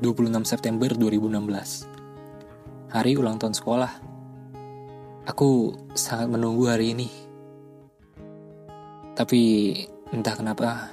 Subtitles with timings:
[0.00, 1.84] 26 September 2016.
[2.88, 3.92] Hari ulang tahun sekolah.
[5.28, 7.12] Aku sangat menunggu hari ini.
[9.12, 9.40] Tapi
[10.08, 10.88] entah kenapa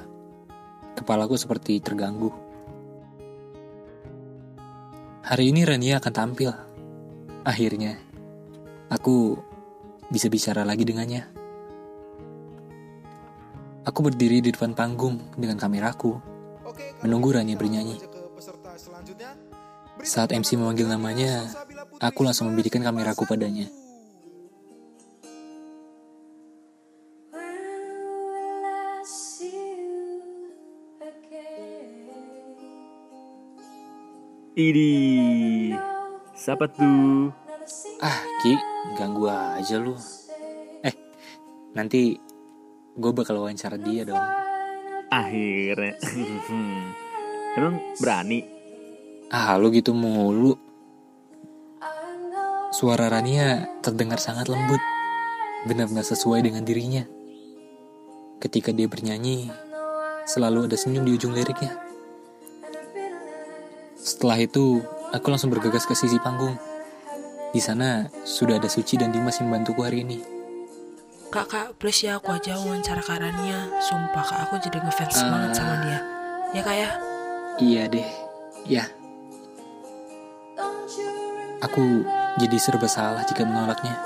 [0.99, 2.35] kepalaku seperti terganggu.
[5.24, 6.51] Hari ini Rania akan tampil.
[7.47, 7.96] Akhirnya,
[8.92, 9.39] aku
[10.12, 11.24] bisa bicara lagi dengannya.
[13.87, 16.12] Aku berdiri di depan panggung dengan kameraku,
[17.08, 18.16] menunggu Rania bernyanyi.
[20.04, 21.48] Saat MC memanggil namanya,
[21.98, 23.68] aku langsung membidikan kameraku padanya.
[34.58, 35.70] Idi,
[36.34, 37.30] siapa tuh?
[38.02, 38.58] Ah, Ki,
[38.98, 39.94] ganggu aja lu.
[40.82, 40.98] Eh,
[41.78, 42.18] nanti
[42.98, 44.26] gue bakal wawancara dia dong.
[45.14, 45.94] Akhirnya,
[47.62, 48.57] emang berani?
[49.27, 50.55] Ah, lu gitu mulu.
[52.71, 54.79] Suara Rania terdengar sangat lembut,
[55.68, 57.04] benar-benar sesuai dengan dirinya.
[58.40, 59.49] Ketika dia bernyanyi,
[60.29, 61.74] selalu ada senyum di ujung liriknya.
[63.98, 64.79] Setelah itu,
[65.11, 66.55] aku langsung bergegas ke sisi panggung.
[67.52, 70.19] Di sana sudah ada Suci dan Dimas yang membantuku hari ini.
[71.27, 73.67] Kak, kak, please ya aku aja wawancara Kak Rania.
[73.83, 75.27] Sumpah kak, aku jadi ngefans Ah.
[75.27, 75.99] banget sama dia.
[76.55, 76.89] Ya kak ya?
[77.59, 78.09] Iya deh,
[78.63, 78.85] ya.
[81.58, 82.05] Aku
[82.38, 83.97] jadi serba salah jika menolaknya.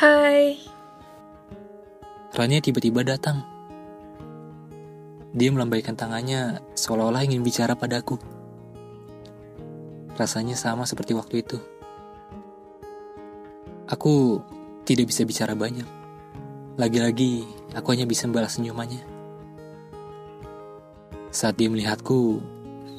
[0.00, 0.56] Hai,
[2.32, 3.44] Rania tiba-tiba datang.
[5.36, 8.39] Dia melambaikan tangannya seolah-olah ingin bicara padaku.
[10.20, 11.56] Rasanya sama seperti waktu itu.
[13.88, 14.44] Aku
[14.84, 15.88] tidak bisa bicara banyak.
[16.76, 19.00] Lagi-lagi, aku hanya bisa membalas senyumannya.
[21.32, 22.44] Saat dia melihatku,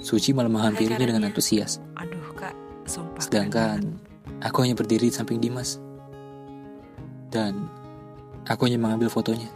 [0.01, 1.77] Suci malah menghampirinya dengan antusias.
[1.93, 2.57] Aduh kak,
[2.89, 3.21] sumpah.
[3.21, 3.79] keren Sedangkan
[4.41, 5.77] aku hanya berdiri di samping Dimas.
[7.29, 7.69] Dan
[8.49, 9.47] aku hanya mengambil fotonya.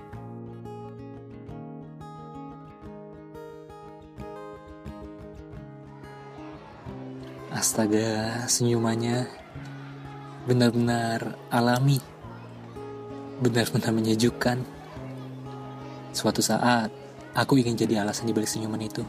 [7.56, 9.32] Astaga, senyumannya
[10.44, 12.04] benar-benar alami.
[13.40, 14.60] Benar-benar menyejukkan.
[16.12, 16.92] Suatu saat,
[17.32, 19.04] aku ingin jadi alasan di balik senyuman itu.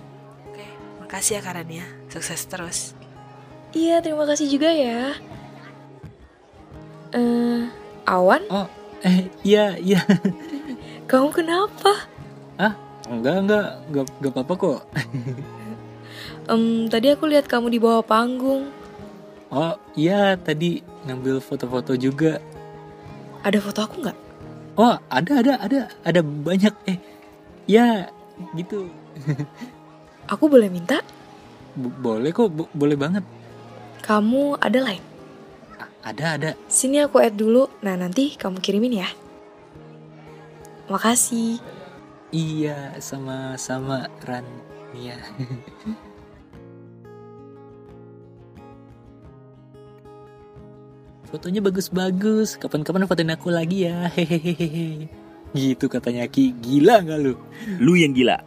[0.47, 0.67] Oke,
[1.03, 1.87] makasih ya Kak Rania.
[2.07, 2.79] Sukses terus.
[3.75, 5.13] iya terima kasih juga ya.
[7.11, 7.63] Eh,
[8.07, 8.71] Awan, Oh,
[9.03, 9.99] eh, iya, iya.
[11.11, 12.07] kamu kenapa?
[13.07, 14.81] Enggak, enggak, enggak, enggak apa-apa kok.
[16.47, 18.71] Em, tadi aku lihat kamu di bawah panggung.
[19.51, 22.39] Oh, iya, tadi ngambil foto-foto juga.
[23.43, 24.19] Ada foto aku nggak?
[24.79, 26.75] Oh, ada, ada, ada, ada banyak.
[26.87, 26.99] Eh,
[27.67, 28.11] ya,
[28.55, 28.91] gitu.
[30.33, 31.01] Aku boleh minta?
[31.79, 33.23] Bo- boleh kok, bo- boleh banget.
[34.03, 34.83] Kamu ada?
[34.91, 34.99] A-
[36.03, 36.51] Ada, ada.
[36.67, 37.71] Sini aku add dulu.
[37.87, 39.09] Nah nanti kamu kirimin ya.
[40.91, 41.63] Makasih.
[42.35, 44.47] Iya, sama-sama Ran.
[51.29, 52.57] Fotonya bagus-bagus.
[52.57, 54.09] Kapan-kapan fotoin aku lagi ya.
[54.15, 55.11] Hehehe.
[55.55, 56.55] Gitu katanya Ki.
[56.55, 57.35] Gila nggak lu?
[57.83, 58.41] Lu yang gila.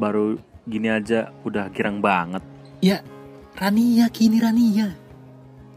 [0.00, 2.40] Baru gini aja udah girang banget.
[3.54, 4.90] Rania, Ki ini Rania.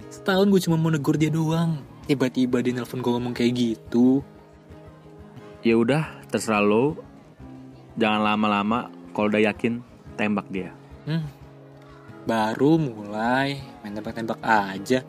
[0.09, 1.77] Setahun gue cuma mau negur dia doang.
[2.09, 4.25] Tiba-tiba dia nelpon gue ngomong kayak gitu.
[5.61, 6.97] Ya udah, terserah lo.
[8.01, 8.89] Jangan lama-lama.
[9.13, 9.85] Kalau udah yakin,
[10.17, 10.73] tembak dia.
[11.05, 11.29] Hmm.
[12.25, 15.05] Baru mulai main tembak-tembak aja.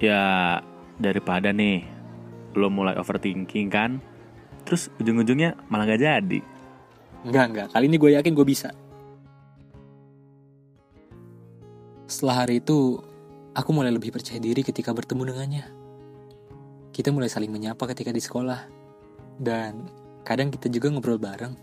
[0.00, 0.58] Ya
[0.96, 1.84] daripada nih
[2.56, 4.00] lo mulai overthinking kan.
[4.64, 6.40] Terus ujung-ujungnya malah gak jadi.
[7.24, 7.66] Enggak, enggak.
[7.72, 8.72] Kali ini gue yakin gue bisa.
[12.08, 12.98] Setelah hari itu,
[13.54, 15.64] aku mulai lebih percaya diri ketika bertemu dengannya.
[16.90, 18.60] Kita mulai saling menyapa ketika di sekolah.
[19.40, 19.88] Dan
[20.24, 21.54] kadang kita juga ngobrol bareng.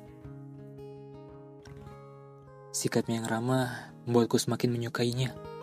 [2.72, 5.57] Sikapnya yang ramah membuatku semakin menyukainya.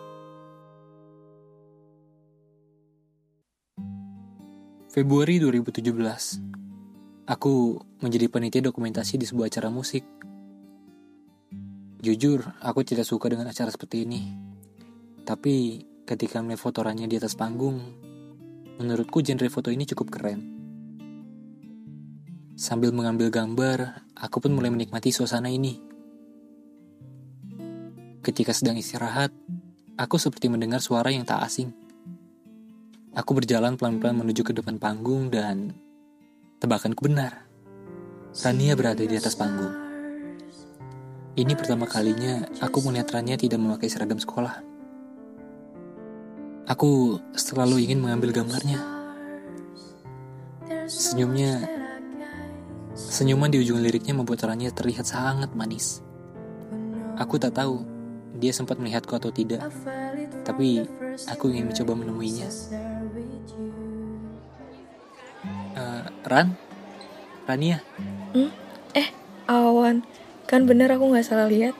[4.95, 10.07] Februari 2017, aku menjadi panitia dokumentasi di sebuah acara musik.
[11.99, 14.23] Jujur, aku tidak suka dengan acara seperti ini.
[15.27, 17.75] Tapi ketika melihat foto Rania di atas panggung,
[18.79, 20.39] menurutku genre foto ini cukup keren.
[22.55, 25.75] Sambil mengambil gambar, aku pun mulai menikmati suasana ini.
[28.23, 29.35] Ketika sedang istirahat,
[29.99, 31.84] aku seperti mendengar suara yang tak asing.
[33.15, 35.71] Aku berjalan pelan-pelan menuju ke depan panggung dan
[36.59, 37.47] tebakanku benar.
[38.43, 39.71] Rania berada di atas panggung.
[41.39, 44.59] Ini pertama kalinya aku melihat Rania tidak memakai seragam sekolah.
[46.67, 48.83] Aku selalu ingin mengambil gambarnya.
[50.83, 51.63] Senyumnya,
[52.99, 56.03] senyuman di ujung liriknya membuat Rania terlihat sangat manis.
[57.15, 57.79] Aku tak tahu
[58.35, 59.71] dia sempat melihatku atau tidak,
[60.45, 60.85] tapi
[61.25, 62.47] aku ingin mencoba menemuinya.
[65.75, 66.53] Eh, Ran?
[67.49, 67.81] Rania?
[68.93, 69.09] Eh,
[69.49, 70.05] Awan.
[70.45, 71.73] Kan bener aku nggak salah lihat.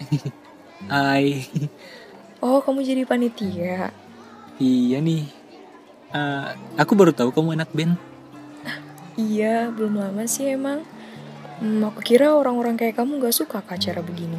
[0.92, 1.44] Hai.
[2.40, 3.92] Oh, kamu jadi panitia.
[4.56, 5.28] Iya nih.
[6.16, 6.46] Eh,
[6.80, 8.00] aku baru tahu kamu anak band.
[9.18, 10.86] Iya, belum lama sih emang.
[11.58, 14.38] Hmm, aku kira orang-orang kayak kamu gak suka ke acara begini.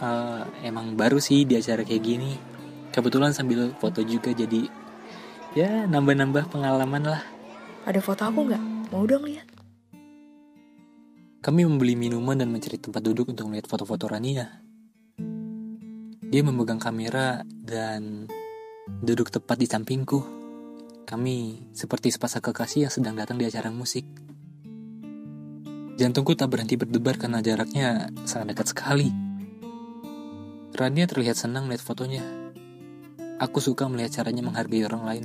[0.00, 2.32] Eh, emang baru sih di acara kayak gini.
[2.94, 4.70] Kebetulan sambil foto juga jadi
[5.58, 7.26] ya nambah-nambah pengalaman lah.
[7.82, 8.62] Ada foto aku nggak?
[8.94, 9.50] Mau dong lihat.
[11.42, 14.62] Kami membeli minuman dan mencari tempat duduk untuk melihat foto-foto Rania.
[16.22, 18.30] Dia memegang kamera dan
[19.02, 20.22] duduk tepat di sampingku.
[21.02, 24.06] Kami seperti sepasang kekasih yang sedang datang di acara musik.
[25.98, 29.10] Jantungku tak berhenti berdebar karena jaraknya sangat dekat sekali.
[30.78, 32.43] Rania terlihat senang melihat fotonya.
[33.42, 35.24] Aku suka melihat caranya menghargai orang lain.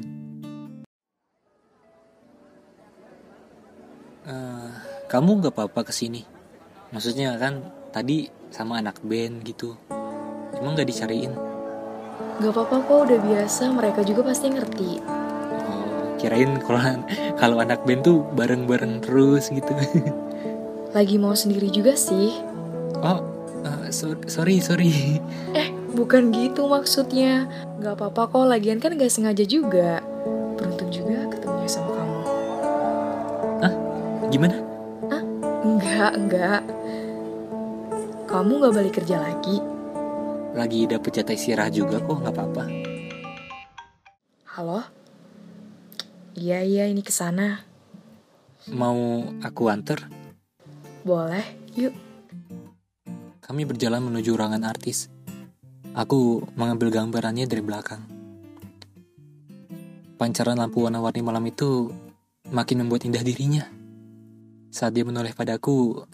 [4.26, 4.70] Eh,
[5.06, 6.26] kamu gak apa-apa ke sini?
[6.90, 7.62] Maksudnya kan
[7.94, 9.78] tadi sama anak band gitu.
[10.58, 11.38] Emang gak dicariin?
[12.42, 13.70] Gak apa-apa kok, udah biasa.
[13.78, 14.92] Mereka juga pasti ngerti.
[15.70, 16.82] Oh, kirain kalau
[17.38, 19.74] kalau anak band tuh bareng-bareng terus gitu.
[20.98, 22.34] Lagi mau sendiri juga sih.
[23.06, 23.22] oh,
[23.62, 25.22] eh, so- sorry sorry.
[25.54, 27.50] Eh, bukan gitu maksudnya.
[27.80, 30.04] Gak apa-apa kok, lagian kan gak sengaja juga.
[30.60, 32.20] Beruntung juga ketemunya sama kamu.
[34.30, 34.62] Gimana?
[35.66, 36.62] Enggak, enggak.
[38.30, 39.58] Kamu gak balik kerja lagi?
[40.54, 42.64] Lagi dapet jatah istirahat juga kok, nggak apa-apa.
[44.54, 44.86] Halo?
[46.38, 47.66] Iya, iya, ini ke sana.
[48.70, 50.06] Mau aku anter?
[51.02, 51.94] Boleh, yuk.
[53.42, 55.10] Kami berjalan menuju ruangan artis.
[56.00, 58.08] Aku mengambil gambarannya dari belakang.
[60.16, 61.92] Pancaran lampu warna-warni malam itu
[62.48, 63.68] makin membuat indah dirinya.
[64.72, 66.08] Saat dia menoleh padaku,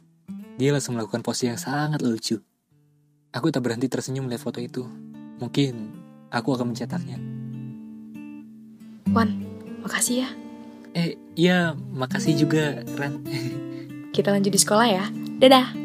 [0.58, 2.42] dia langsung melakukan pose yang sangat lucu.
[3.30, 4.90] Aku tak berhenti tersenyum melihat foto itu.
[5.38, 5.94] Mungkin
[6.34, 7.22] aku akan mencetaknya.
[9.14, 9.38] Wan,
[9.86, 10.30] makasih ya.
[10.98, 13.22] Eh, iya, makasih juga, Ran.
[14.10, 15.06] Kita lanjut di sekolah ya.
[15.38, 15.85] Dadah.